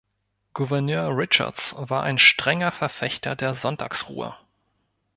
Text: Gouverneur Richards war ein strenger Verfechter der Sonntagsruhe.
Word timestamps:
Gouverneur 0.55 1.15
Richards 1.15 1.75
war 1.77 2.01
ein 2.01 2.17
strenger 2.17 2.71
Verfechter 2.71 3.35
der 3.35 3.53
Sonntagsruhe. 3.53 4.35